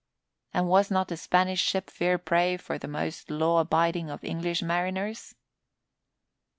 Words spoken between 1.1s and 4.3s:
a Spanish ship fair prey for the most law abiding of